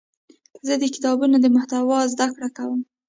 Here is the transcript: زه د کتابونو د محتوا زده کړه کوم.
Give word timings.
زه 0.67 0.73
د 0.81 0.83
کتابونو 0.95 1.35
د 1.41 1.45
محتوا 1.55 1.99
زده 2.13 2.27
کړه 2.35 2.49
کوم. 2.57 2.81